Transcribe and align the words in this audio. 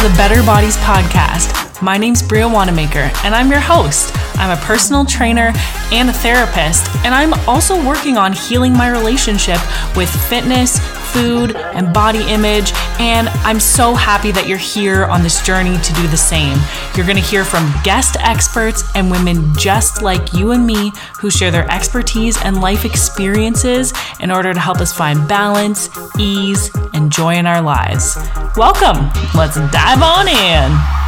to 0.00 0.08
the 0.08 0.14
Better 0.16 0.42
Bodies 0.42 0.76
Podcast. 0.78 1.82
My 1.82 1.98
name's 1.98 2.22
Bria 2.22 2.46
Wannamaker, 2.46 3.12
and 3.24 3.34
I'm 3.34 3.50
your 3.50 3.60
host. 3.60 4.12
I'm 4.36 4.56
a 4.56 4.60
personal 4.62 5.04
trainer 5.04 5.52
and 5.92 6.08
a 6.08 6.12
therapist, 6.12 6.88
and 7.04 7.14
I'm 7.14 7.34
also 7.46 7.76
working 7.86 8.16
on 8.16 8.32
healing 8.32 8.72
my 8.72 8.88
relationship 8.90 9.58
with 9.96 10.08
fitness, 10.28 10.78
food, 11.12 11.56
and 11.56 11.92
body 11.92 12.22
image. 12.28 12.72
And 12.98 13.28
I'm 13.44 13.60
so 13.60 13.94
happy 13.94 14.30
that 14.32 14.46
you're 14.46 14.58
here 14.58 15.04
on 15.06 15.22
this 15.22 15.42
journey 15.42 15.76
to 15.78 15.92
do 15.94 16.06
the 16.08 16.16
same. 16.16 16.58
You're 16.96 17.06
going 17.06 17.18
to 17.18 17.22
hear 17.22 17.44
from 17.44 17.72
guest 17.84 18.16
experts 18.20 18.84
and 18.94 19.10
women 19.10 19.54
just 19.56 20.02
like 20.02 20.32
you 20.32 20.52
and 20.52 20.66
me 20.66 20.92
who 21.18 21.30
share 21.30 21.50
their 21.50 21.70
expertise 21.70 22.40
and 22.42 22.60
life 22.60 22.84
experiences 22.84 23.92
in 24.20 24.30
order 24.30 24.52
to 24.52 24.60
help 24.60 24.78
us 24.78 24.92
find 24.92 25.26
balance, 25.28 25.88
ease, 26.18 26.70
and 26.94 27.10
joy 27.10 27.36
in 27.36 27.46
our 27.46 27.62
lives. 27.62 28.16
Welcome. 28.56 29.10
Let's 29.34 29.56
dive 29.72 30.02
on 30.02 30.28
in. 30.28 31.00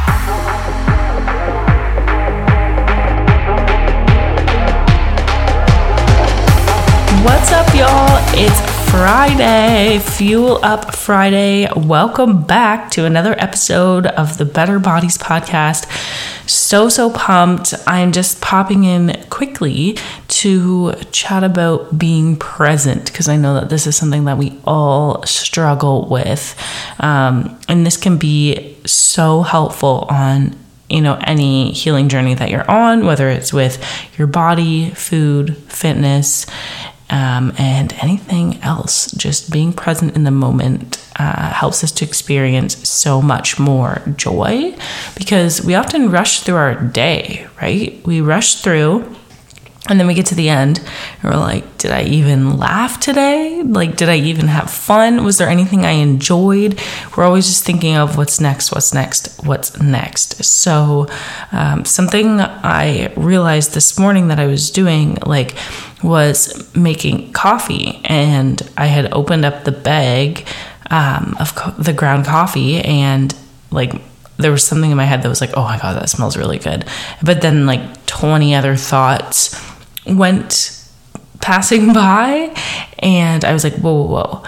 What's 7.23 7.53
up, 7.53 7.73
y'all? 7.73 8.19
It's 8.35 8.72
Friday, 8.93 9.97
Fuel 9.97 10.63
Up 10.63 10.93
Friday. 10.93 11.67
Welcome 11.75 12.43
back 12.43 12.91
to 12.91 13.05
another 13.05 13.33
episode 13.39 14.05
of 14.05 14.37
the 14.37 14.45
Better 14.45 14.77
Bodies 14.77 15.17
podcast. 15.17 15.89
So, 16.47 16.89
so 16.89 17.09
pumped. 17.09 17.73
I'm 17.87 18.11
just 18.11 18.39
popping 18.39 18.83
in 18.83 19.19
quickly 19.31 19.97
to 20.27 20.93
chat 21.11 21.43
about 21.43 21.97
being 21.97 22.37
present 22.37 23.07
because 23.07 23.27
I 23.27 23.35
know 23.35 23.55
that 23.55 23.69
this 23.69 23.87
is 23.87 23.95
something 23.95 24.25
that 24.25 24.37
we 24.37 24.59
all 24.63 25.23
struggle 25.23 26.07
with. 26.07 26.55
Um, 26.99 27.59
and 27.67 27.87
this 27.87 27.97
can 27.97 28.19
be 28.19 28.77
so 28.85 29.41
helpful 29.41 30.05
on 30.11 30.55
you 30.89 31.01
know 31.01 31.17
any 31.23 31.71
healing 31.71 32.09
journey 32.09 32.35
that 32.35 32.49
you're 32.49 32.69
on 32.69 33.05
whether 33.05 33.29
it's 33.29 33.53
with 33.53 33.83
your 34.17 34.27
body 34.27 34.89
food 34.91 35.57
fitness 35.57 36.45
um, 37.13 37.53
and 37.59 37.93
anything 38.01 38.59
else. 38.63 39.11
Just 39.11 39.51
being 39.51 39.71
present 39.71 40.15
in 40.15 40.23
the 40.23 40.31
moment 40.31 40.97
uh, 41.19 41.51
helps 41.51 41.83
us 41.83 41.91
to 41.91 42.05
experience 42.05 42.89
so 42.89 43.21
much 43.21 43.59
more 43.59 44.01
joy 44.17 44.75
because 45.15 45.63
we 45.63 45.75
often 45.75 46.09
rush 46.09 46.41
through 46.41 46.55
our 46.55 46.75
day, 46.75 47.47
right? 47.61 48.01
We 48.03 48.19
rush 48.19 48.61
through. 48.61 49.15
And 49.89 49.99
then 49.99 50.07
we 50.07 50.13
get 50.13 50.27
to 50.27 50.35
the 50.35 50.47
end 50.47 50.79
and 50.79 51.33
we're 51.33 51.39
like, 51.39 51.77
did 51.77 51.91
I 51.91 52.03
even 52.03 52.57
laugh 52.57 53.01
today? 53.01 53.61
Like, 53.63 53.97
did 53.97 54.07
I 54.07 54.15
even 54.15 54.47
have 54.47 54.71
fun? 54.71 55.25
Was 55.25 55.37
there 55.37 55.49
anything 55.49 55.85
I 55.85 55.91
enjoyed? 55.91 56.79
We're 57.17 57.25
always 57.25 57.47
just 57.47 57.65
thinking 57.65 57.97
of 57.97 58.17
what's 58.17 58.39
next, 58.39 58.71
what's 58.71 58.93
next, 58.93 59.43
what's 59.43 59.77
next. 59.81 60.41
So, 60.45 61.07
um, 61.51 61.83
something 61.83 62.39
I 62.39 63.13
realized 63.17 63.73
this 63.73 63.99
morning 63.99 64.29
that 64.29 64.39
I 64.39 64.45
was 64.45 64.71
doing, 64.71 65.17
like, 65.25 65.53
was 66.01 66.73
making 66.75 67.33
coffee, 67.33 68.01
and 68.05 68.61
I 68.77 68.87
had 68.87 69.11
opened 69.13 69.45
up 69.45 69.63
the 69.63 69.71
bag 69.71 70.45
um, 70.91 71.35
of 71.39 71.55
co- 71.55 71.71
the 71.71 71.93
ground 71.93 72.25
coffee, 72.25 72.77
and 72.79 73.33
like 73.71 73.93
there 74.37 74.51
was 74.51 74.65
something 74.65 74.91
in 74.91 74.97
my 74.97 75.05
head 75.05 75.23
that 75.23 75.29
was 75.29 75.41
like, 75.41 75.51
oh 75.55 75.63
my 75.63 75.77
god, 75.77 75.95
that 75.95 76.09
smells 76.09 76.37
really 76.37 76.59
good. 76.59 76.85
But 77.23 77.41
then 77.41 77.65
like 77.65 78.05
20 78.05 78.55
other 78.55 78.75
thoughts 78.75 79.72
went 80.05 80.87
passing 81.41 81.93
by, 81.93 82.53
and 82.99 83.43
I 83.45 83.53
was 83.53 83.63
like, 83.63 83.75
whoa, 83.75 83.93
whoa, 83.93 84.07
whoa. 84.07 84.43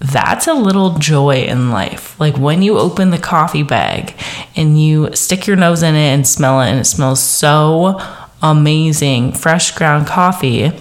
That's 0.00 0.48
a 0.48 0.54
little 0.54 0.98
joy 0.98 1.44
in 1.44 1.70
life. 1.70 2.18
Like 2.18 2.36
when 2.36 2.60
you 2.60 2.76
open 2.76 3.10
the 3.10 3.18
coffee 3.18 3.62
bag 3.62 4.14
and 4.56 4.80
you 4.80 5.14
stick 5.14 5.46
your 5.46 5.56
nose 5.56 5.84
in 5.84 5.94
it 5.94 6.08
and 6.08 6.26
smell 6.26 6.60
it, 6.60 6.70
and 6.70 6.80
it 6.80 6.86
smells 6.86 7.20
so 7.20 8.00
amazing, 8.42 9.32
fresh 9.32 9.72
ground 9.76 10.08
coffee 10.08 10.72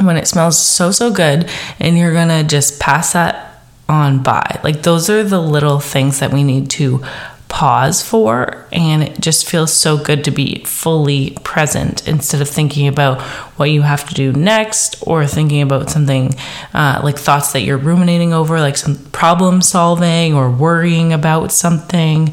when 0.00 0.16
it 0.16 0.28
smells 0.28 0.56
so, 0.56 0.92
so 0.92 1.12
good, 1.12 1.50
and 1.80 1.98
you're 1.98 2.12
gonna 2.12 2.44
just 2.44 2.78
pass 2.78 3.14
that 3.14 3.62
on 3.88 4.22
by. 4.22 4.60
Like, 4.62 4.82
those 4.82 5.10
are 5.10 5.24
the 5.24 5.40
little 5.40 5.80
things 5.80 6.20
that 6.20 6.32
we 6.32 6.44
need 6.44 6.70
to 6.70 7.02
pause 7.48 8.02
for, 8.02 8.66
and 8.72 9.02
it 9.02 9.20
just 9.20 9.48
feels 9.48 9.72
so 9.72 9.96
good 9.96 10.24
to 10.24 10.30
be 10.30 10.62
fully 10.64 11.30
present 11.44 12.06
instead 12.06 12.40
of 12.40 12.48
thinking 12.48 12.86
about 12.86 13.20
what 13.56 13.70
you 13.70 13.82
have 13.82 14.08
to 14.08 14.14
do 14.14 14.32
next 14.32 14.96
or 15.06 15.26
thinking 15.26 15.62
about 15.62 15.90
something 15.90 16.34
uh, 16.74 17.00
like 17.02 17.18
thoughts 17.18 17.52
that 17.52 17.62
you're 17.62 17.78
ruminating 17.78 18.32
over, 18.32 18.60
like 18.60 18.76
some 18.76 18.96
problem 19.06 19.62
solving 19.62 20.34
or 20.34 20.50
worrying 20.50 21.12
about 21.12 21.50
something. 21.50 22.32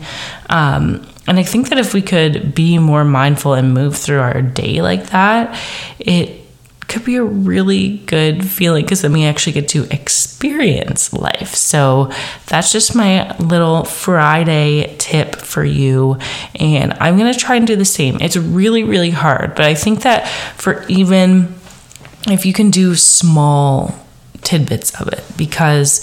Um, 0.49 1.05
and 1.27 1.39
I 1.39 1.43
think 1.43 1.69
that 1.69 1.79
if 1.79 1.93
we 1.93 2.01
could 2.01 2.53
be 2.53 2.77
more 2.77 3.03
mindful 3.03 3.53
and 3.53 3.73
move 3.73 3.97
through 3.97 4.19
our 4.19 4.41
day 4.41 4.81
like 4.81 5.07
that, 5.07 5.59
it 5.97 6.44
could 6.95 7.03
be 7.03 7.17
a 7.17 7.23
really 7.23 7.97
good 7.97 8.45
feeling 8.45 8.85
because 8.85 9.01
then 9.01 9.11
we 9.11 9.25
actually 9.25 9.51
get 9.51 9.67
to 9.67 9.83
experience 9.93 11.11
life. 11.11 11.53
So 11.53 12.09
that's 12.47 12.71
just 12.71 12.95
my 12.95 13.35
little 13.37 13.83
Friday 13.83 14.95
tip 14.97 15.35
for 15.35 15.65
you. 15.65 16.17
And 16.57 16.93
I'm 16.93 17.17
going 17.17 17.33
to 17.33 17.37
try 17.37 17.57
and 17.57 17.67
do 17.67 17.75
the 17.75 17.83
same. 17.83 18.17
It's 18.21 18.37
really, 18.37 18.83
really 18.83 19.09
hard, 19.09 19.55
but 19.55 19.65
I 19.65 19.75
think 19.75 20.03
that 20.03 20.25
for 20.55 20.85
even 20.87 21.53
if 22.27 22.45
you 22.45 22.53
can 22.53 22.71
do 22.71 22.95
small 22.95 23.93
tidbits 24.41 24.99
of 25.01 25.09
it, 25.09 25.23
because 25.35 26.01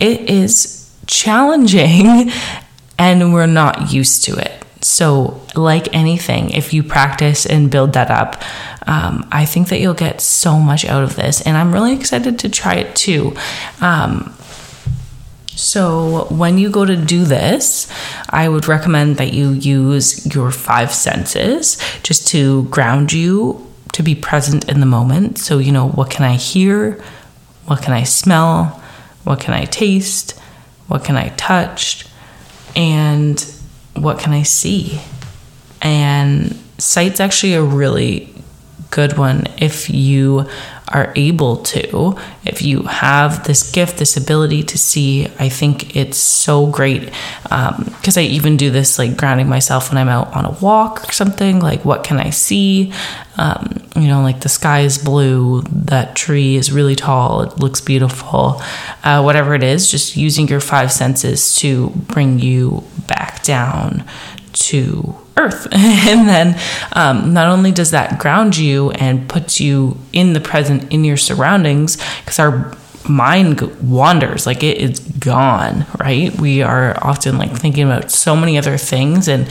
it 0.00 0.22
is 0.30 0.90
challenging 1.06 2.32
and 2.98 3.34
we're 3.34 3.46
not 3.46 3.92
used 3.92 4.24
to 4.24 4.36
it. 4.36 4.64
So, 4.82 5.38
like 5.54 5.94
anything, 5.94 6.50
if 6.50 6.72
you 6.72 6.82
practice 6.82 7.44
and 7.44 7.70
build 7.70 7.92
that 7.92 8.10
up, 8.10 8.42
um, 8.86 9.28
I 9.30 9.44
think 9.44 9.68
that 9.68 9.80
you'll 9.80 9.94
get 9.94 10.20
so 10.20 10.58
much 10.58 10.84
out 10.84 11.02
of 11.02 11.16
this. 11.16 11.40
And 11.42 11.56
I'm 11.56 11.72
really 11.72 11.94
excited 11.94 12.38
to 12.40 12.48
try 12.48 12.74
it 12.74 12.96
too. 12.96 13.34
Um, 13.80 14.34
so, 15.56 16.26
when 16.30 16.56
you 16.56 16.70
go 16.70 16.86
to 16.86 16.96
do 16.96 17.24
this, 17.24 17.92
I 18.30 18.48
would 18.48 18.66
recommend 18.66 19.18
that 19.18 19.34
you 19.34 19.50
use 19.50 20.34
your 20.34 20.50
five 20.50 20.90
senses 20.90 21.76
just 22.02 22.28
to 22.28 22.62
ground 22.64 23.12
you 23.12 23.66
to 23.92 24.02
be 24.02 24.14
present 24.14 24.68
in 24.70 24.80
the 24.80 24.86
moment. 24.86 25.38
So, 25.38 25.58
you 25.58 25.70
know, 25.70 25.88
what 25.88 26.08
can 26.08 26.24
I 26.24 26.36
hear? 26.36 27.02
What 27.66 27.82
can 27.82 27.92
I 27.92 28.04
smell? 28.04 28.82
What 29.24 29.40
can 29.40 29.52
I 29.52 29.66
taste? 29.66 30.38
What 30.88 31.04
can 31.04 31.16
I 31.16 31.28
touch? 31.30 32.06
And 32.74 33.38
what 33.94 34.18
can 34.18 34.32
I 34.32 34.44
see? 34.44 35.00
And 35.82 36.58
sight's 36.78 37.20
actually 37.20 37.54
a 37.54 37.62
really 37.62 38.29
good 38.90 39.16
one 39.16 39.46
if 39.58 39.88
you 39.88 40.46
are 40.88 41.12
able 41.14 41.58
to. 41.58 42.16
If 42.44 42.62
you 42.62 42.82
have 42.82 43.44
this 43.44 43.70
gift, 43.70 43.98
this 43.98 44.16
ability 44.16 44.64
to 44.64 44.78
see, 44.78 45.28
I 45.38 45.48
think 45.48 45.94
it's 45.96 46.18
so 46.18 46.66
great. 46.66 47.12
Because 47.42 48.16
um, 48.16 48.22
I 48.22 48.22
even 48.22 48.56
do 48.56 48.70
this 48.70 48.98
like 48.98 49.16
grounding 49.16 49.48
myself 49.48 49.90
when 49.90 49.98
I'm 49.98 50.08
out 50.08 50.34
on 50.34 50.44
a 50.44 50.50
walk 50.60 51.08
or 51.08 51.12
something. 51.12 51.60
Like, 51.60 51.84
what 51.84 52.02
can 52.02 52.18
I 52.18 52.30
see? 52.30 52.92
Um, 53.36 53.80
you 53.94 54.08
know, 54.08 54.22
like 54.22 54.40
the 54.40 54.48
sky 54.48 54.80
is 54.80 54.98
blue, 54.98 55.62
that 55.62 56.16
tree 56.16 56.56
is 56.56 56.72
really 56.72 56.96
tall, 56.96 57.42
it 57.42 57.58
looks 57.58 57.80
beautiful. 57.80 58.60
Uh, 59.04 59.22
whatever 59.22 59.54
it 59.54 59.62
is, 59.62 59.90
just 59.90 60.16
using 60.16 60.48
your 60.48 60.60
five 60.60 60.90
senses 60.90 61.54
to 61.56 61.90
bring 61.90 62.40
you 62.40 62.82
back 63.06 63.42
down 63.44 64.04
to 64.52 65.16
earth. 65.36 65.66
and 65.72 66.28
then 66.28 66.60
um, 66.92 67.32
not 67.32 67.48
only 67.48 67.72
does 67.72 67.90
that 67.90 68.18
ground 68.18 68.56
you 68.56 68.90
and 68.92 69.28
puts 69.28 69.60
you 69.60 69.96
in 70.12 70.32
the 70.32 70.40
present, 70.40 70.92
in 70.92 71.04
your 71.04 71.16
surroundings, 71.16 71.96
because 72.20 72.38
our 72.38 72.76
mind 73.08 73.60
wanders 73.80 74.46
like 74.46 74.62
it 74.62 74.76
is 74.76 75.00
gone 75.00 75.86
right 75.98 76.38
we 76.38 76.60
are 76.60 76.96
often 77.02 77.38
like 77.38 77.50
thinking 77.50 77.84
about 77.84 78.10
so 78.10 78.36
many 78.36 78.58
other 78.58 78.76
things 78.76 79.26
and 79.26 79.48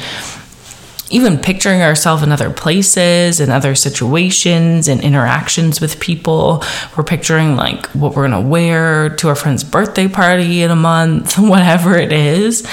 even 1.12 1.38
picturing 1.38 1.82
ourselves 1.82 2.24
in 2.24 2.32
other 2.32 2.50
places 2.50 3.40
and 3.40 3.52
other 3.52 3.76
situations 3.76 4.88
and 4.88 5.02
interactions 5.02 5.82
with 5.82 6.00
people. 6.00 6.64
We're 6.96 7.04
picturing 7.04 7.56
like 7.56 7.88
what 7.88 8.16
we're 8.16 8.28
gonna 8.28 8.48
wear 8.48 9.10
to 9.10 9.30
our 9.30 9.36
friend's 9.36 9.64
birthday 9.64 10.08
party 10.08 10.62
in 10.62 10.72
a 10.72 10.76
month, 10.76 11.34
whatever 11.38 11.98
it 11.98 12.12
is. 12.12 12.68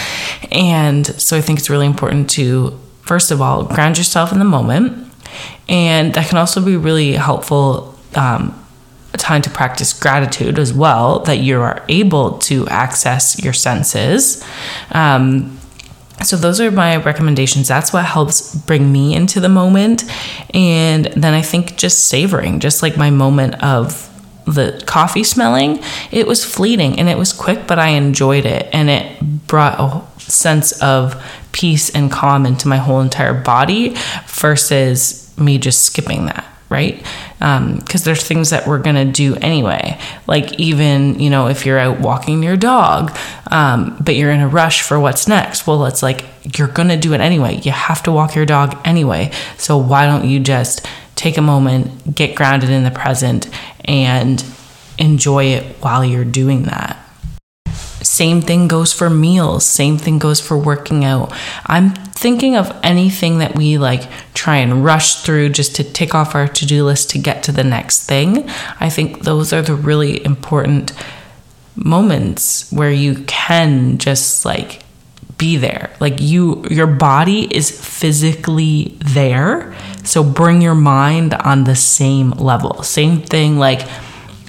And 0.50 1.06
so 1.06 1.36
I 1.36 1.40
think 1.40 1.58
it's 1.58 1.70
really 1.70 1.86
important 1.86 2.30
to, 2.30 2.78
first 3.06 3.30
of 3.30 3.40
all, 3.40 3.64
ground 3.64 3.96
yourself 3.98 4.32
in 4.32 4.38
the 4.38 4.44
moment. 4.44 5.12
And 5.68 6.14
that 6.14 6.28
can 6.28 6.38
also 6.38 6.64
be 6.64 6.76
really 6.76 7.12
helpful. 7.12 7.94
Um, 8.14 8.62
time 9.16 9.40
to 9.40 9.48
practice 9.48 9.98
gratitude 9.98 10.58
as 10.58 10.74
well 10.74 11.20
that 11.20 11.38
you 11.38 11.58
are 11.58 11.82
able 11.88 12.36
to 12.38 12.68
access 12.68 13.42
your 13.42 13.54
senses 13.54 14.44
um, 14.90 15.58
so 16.22 16.36
those 16.36 16.60
are 16.60 16.70
my 16.70 16.96
recommendations 16.96 17.66
that's 17.66 17.94
what 17.94 18.04
helps 18.04 18.54
bring 18.54 18.92
me 18.92 19.14
into 19.14 19.40
the 19.40 19.48
moment 19.48 20.04
and 20.52 21.06
then 21.06 21.32
i 21.32 21.40
think 21.40 21.78
just 21.78 22.08
savoring 22.08 22.60
just 22.60 22.82
like 22.82 22.98
my 22.98 23.08
moment 23.08 23.54
of 23.62 24.12
the 24.46 24.80
coffee 24.86 25.24
smelling, 25.24 25.80
it 26.12 26.26
was 26.26 26.44
fleeting 26.44 26.98
and 26.98 27.08
it 27.08 27.18
was 27.18 27.32
quick, 27.32 27.66
but 27.66 27.78
I 27.78 27.88
enjoyed 27.88 28.46
it 28.46 28.68
and 28.72 28.88
it 28.88 29.35
brought 29.46 29.78
a 29.78 30.20
sense 30.20 30.80
of 30.82 31.22
peace 31.52 31.90
and 31.90 32.10
calm 32.10 32.46
into 32.46 32.68
my 32.68 32.76
whole 32.76 33.00
entire 33.00 33.34
body 33.34 33.94
versus 34.26 35.32
me 35.38 35.58
just 35.58 35.84
skipping 35.84 36.26
that 36.26 36.46
right? 36.68 36.98
Because 37.38 38.02
um, 38.02 38.04
there's 38.04 38.26
things 38.26 38.50
that 38.50 38.66
we're 38.66 38.80
gonna 38.80 39.04
do 39.04 39.36
anyway. 39.36 39.98
Like 40.26 40.58
even 40.58 41.20
you 41.20 41.30
know 41.30 41.48
if 41.48 41.66
you're 41.66 41.78
out 41.78 42.00
walking 42.00 42.42
your 42.42 42.56
dog, 42.56 43.16
um, 43.50 43.96
but 44.00 44.16
you're 44.16 44.30
in 44.30 44.40
a 44.40 44.48
rush 44.48 44.82
for 44.82 44.98
what's 44.98 45.28
next. 45.28 45.66
Well, 45.66 45.86
it's 45.86 46.02
like 46.02 46.24
you're 46.58 46.68
gonna 46.68 46.96
do 46.96 47.12
it 47.12 47.20
anyway. 47.20 47.60
You 47.62 47.72
have 47.72 48.02
to 48.04 48.12
walk 48.12 48.34
your 48.34 48.46
dog 48.46 48.78
anyway. 48.84 49.30
So 49.58 49.78
why 49.78 50.06
don't 50.06 50.28
you 50.28 50.40
just 50.40 50.86
take 51.14 51.38
a 51.38 51.42
moment, 51.42 52.14
get 52.14 52.34
grounded 52.34 52.70
in 52.70 52.84
the 52.84 52.90
present, 52.90 53.48
and 53.84 54.44
enjoy 54.98 55.44
it 55.44 55.76
while 55.82 56.04
you're 56.04 56.24
doing 56.24 56.64
that? 56.64 57.05
Same 58.16 58.40
thing 58.40 58.66
goes 58.66 58.94
for 58.94 59.10
meals. 59.10 59.66
Same 59.66 59.98
thing 59.98 60.18
goes 60.18 60.40
for 60.40 60.56
working 60.56 61.04
out. 61.04 61.34
I'm 61.66 61.90
thinking 61.90 62.56
of 62.56 62.74
anything 62.82 63.40
that 63.40 63.54
we 63.54 63.76
like 63.76 64.08
try 64.32 64.56
and 64.56 64.82
rush 64.82 65.16
through 65.16 65.50
just 65.50 65.76
to 65.76 65.84
tick 65.84 66.14
off 66.14 66.34
our 66.34 66.48
to 66.48 66.64
do 66.64 66.86
list 66.86 67.10
to 67.10 67.18
get 67.18 67.42
to 67.42 67.52
the 67.52 67.62
next 67.62 68.06
thing. 68.06 68.48
I 68.80 68.88
think 68.88 69.24
those 69.24 69.52
are 69.52 69.60
the 69.60 69.74
really 69.74 70.24
important 70.24 70.94
moments 71.74 72.72
where 72.72 72.90
you 72.90 73.22
can 73.26 73.98
just 73.98 74.46
like 74.46 74.80
be 75.36 75.58
there. 75.58 75.94
Like 76.00 76.18
you 76.18 76.64
your 76.70 76.86
body 76.86 77.54
is 77.54 77.70
physically 77.70 78.96
there. 79.00 79.76
So 80.04 80.24
bring 80.24 80.62
your 80.62 80.74
mind 80.74 81.34
on 81.34 81.64
the 81.64 81.76
same 81.76 82.30
level. 82.30 82.82
Same 82.82 83.20
thing 83.20 83.58
like 83.58 83.86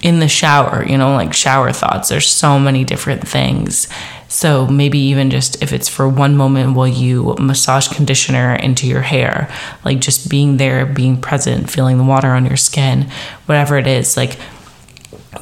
in 0.03 0.19
the 0.19 0.27
shower, 0.27 0.85
you 0.85 0.97
know, 0.97 1.13
like 1.13 1.33
shower 1.33 1.71
thoughts. 1.71 2.09
There's 2.09 2.27
so 2.27 2.59
many 2.59 2.83
different 2.83 3.27
things. 3.27 3.87
So 4.27 4.67
maybe 4.67 4.99
even 4.99 5.29
just 5.29 5.61
if 5.63 5.71
it's 5.71 5.87
for 5.87 6.07
one 6.07 6.35
moment 6.35 6.75
while 6.75 6.87
you 6.87 7.35
massage 7.39 7.87
conditioner 7.87 8.55
into 8.55 8.87
your 8.87 9.01
hair, 9.01 9.49
like 9.85 9.99
just 9.99 10.29
being 10.29 10.57
there, 10.57 10.85
being 10.85 11.19
present, 11.19 11.69
feeling 11.69 11.97
the 11.97 12.03
water 12.03 12.29
on 12.29 12.45
your 12.45 12.57
skin, 12.57 13.09
whatever 13.45 13.77
it 13.77 13.87
is, 13.87 14.17
like 14.17 14.37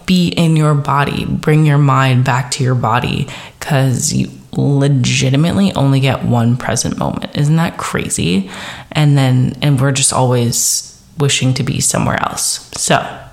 be 0.06 0.30
in 0.30 0.56
your 0.56 0.76
body, 0.76 1.26
bring 1.26 1.66
your 1.66 1.78
mind 1.78 2.24
back 2.24 2.52
to 2.52 2.64
your 2.64 2.76
body 2.76 3.28
because 3.60 4.14
you 4.14 4.30
legitimately 4.52 5.74
only 5.74 6.00
get 6.00 6.24
one 6.24 6.56
present 6.56 6.98
moment. 6.98 7.36
Isn't 7.36 7.56
that 7.58 7.78
crazy? 7.78 8.50
And 8.92 9.18
then, 9.18 9.58
and 9.62 9.82
we're 9.82 9.92
just 9.92 10.14
always 10.14 10.92
wishing 11.18 11.54
to 11.56 11.64
be 11.64 11.82
somewhere 11.82 12.22
else. 12.22 12.70
So, 12.78 13.25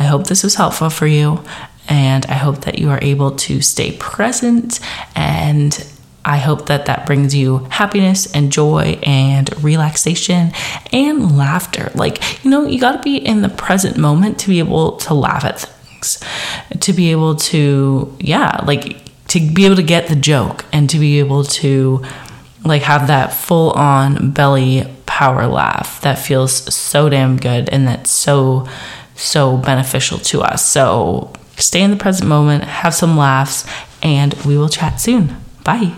I 0.00 0.04
hope 0.04 0.26
this 0.26 0.42
was 0.42 0.54
helpful 0.54 0.90
for 0.90 1.06
you, 1.06 1.44
and 1.88 2.24
I 2.26 2.34
hope 2.34 2.62
that 2.64 2.78
you 2.78 2.90
are 2.90 2.98
able 3.02 3.32
to 3.32 3.60
stay 3.60 3.96
present. 3.98 4.80
And 5.14 5.86
I 6.24 6.38
hope 6.38 6.66
that 6.66 6.86
that 6.86 7.06
brings 7.06 7.34
you 7.34 7.58
happiness 7.70 8.32
and 8.32 8.50
joy 8.50 8.98
and 9.02 9.62
relaxation 9.62 10.52
and 10.92 11.36
laughter. 11.36 11.90
Like, 11.94 12.44
you 12.44 12.50
know, 12.50 12.66
you 12.66 12.80
got 12.80 12.92
to 12.92 13.02
be 13.02 13.16
in 13.16 13.42
the 13.42 13.48
present 13.48 13.96
moment 13.96 14.38
to 14.40 14.48
be 14.48 14.58
able 14.58 14.96
to 14.98 15.14
laugh 15.14 15.44
at 15.44 15.60
things, 15.60 16.22
to 16.80 16.92
be 16.92 17.10
able 17.10 17.36
to, 17.36 18.16
yeah, 18.20 18.64
like 18.66 18.98
to 19.28 19.38
be 19.38 19.64
able 19.64 19.76
to 19.76 19.82
get 19.82 20.08
the 20.08 20.16
joke 20.16 20.64
and 20.72 20.90
to 20.90 20.98
be 20.98 21.18
able 21.18 21.44
to 21.44 22.02
like 22.64 22.82
have 22.82 23.06
that 23.06 23.32
full 23.32 23.70
on 23.72 24.30
belly 24.32 24.84
power 25.06 25.46
laugh 25.46 26.00
that 26.00 26.18
feels 26.18 26.52
so 26.74 27.08
damn 27.08 27.36
good 27.36 27.68
and 27.68 27.86
that's 27.86 28.10
so 28.10 28.66
so 29.20 29.56
beneficial 29.56 30.18
to 30.18 30.40
us. 30.40 30.64
So 30.64 31.32
stay 31.56 31.82
in 31.82 31.90
the 31.90 31.96
present 31.96 32.28
moment, 32.28 32.64
have 32.64 32.94
some 32.94 33.16
laughs, 33.16 33.64
and 34.02 34.34
we 34.44 34.56
will 34.56 34.68
chat 34.68 35.00
soon. 35.00 35.36
Bye. 35.64 35.94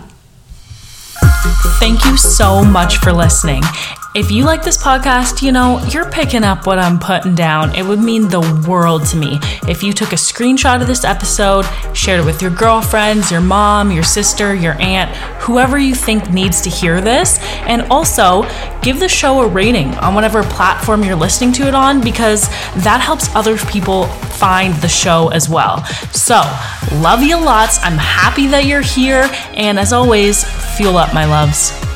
Thank 1.79 2.05
you 2.05 2.17
so 2.17 2.63
much 2.63 2.97
for 2.97 3.11
listening. 3.11 3.63
If 4.15 4.29
you 4.29 4.43
like 4.45 4.61
this 4.61 4.77
podcast, 4.77 5.41
you 5.41 5.51
know, 5.51 5.83
you're 5.85 6.07
picking 6.07 6.43
up 6.43 6.67
what 6.67 6.77
I'm 6.77 6.99
putting 6.99 7.33
down. 7.33 7.73
It 7.73 7.83
would 7.83 7.97
mean 7.97 8.27
the 8.27 8.63
world 8.69 9.07
to 9.07 9.17
me 9.17 9.39
if 9.67 9.81
you 9.81 9.91
took 9.91 10.11
a 10.11 10.17
screenshot 10.17 10.79
of 10.79 10.87
this 10.87 11.03
episode, 11.03 11.65
shared 11.93 12.19
it 12.19 12.25
with 12.25 12.39
your 12.39 12.51
girlfriends, 12.51 13.31
your 13.31 13.41
mom, 13.41 13.91
your 13.91 14.03
sister, 14.03 14.53
your 14.53 14.79
aunt, 14.79 15.09
whoever 15.41 15.79
you 15.79 15.95
think 15.95 16.29
needs 16.29 16.61
to 16.61 16.69
hear 16.69 17.01
this, 17.01 17.39
and 17.65 17.81
also 17.89 18.47
give 18.83 18.99
the 18.99 19.09
show 19.09 19.41
a 19.41 19.47
rating 19.47 19.87
on 19.95 20.13
whatever 20.13 20.43
platform 20.43 21.03
you're 21.03 21.15
listening 21.15 21.51
to 21.53 21.67
it 21.67 21.73
on 21.73 21.99
because 21.99 22.47
that 22.83 23.01
helps 23.01 23.33
other 23.33 23.57
people 23.57 24.05
find 24.05 24.75
the 24.75 24.87
show 24.87 25.29
as 25.29 25.49
well. 25.49 25.83
So, 26.11 26.35
love 27.01 27.23
you 27.23 27.37
lots. 27.37 27.79
I'm 27.79 27.97
happy 27.97 28.45
that 28.47 28.65
you're 28.65 28.81
here, 28.81 29.27
and 29.55 29.79
as 29.79 29.91
always, 29.91 30.43
fuel 30.77 30.97
up, 30.97 31.15
my 31.15 31.25
loves. 31.25 31.92